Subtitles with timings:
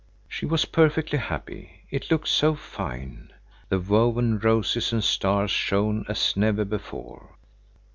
[0.27, 1.83] She was perfectly happy.
[1.91, 3.31] It looked so fine.
[3.69, 7.35] The woven roses and stars shone as never before.